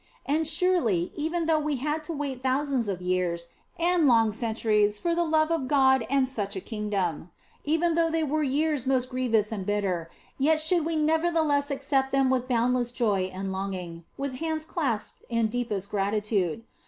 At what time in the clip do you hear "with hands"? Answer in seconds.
14.17-14.65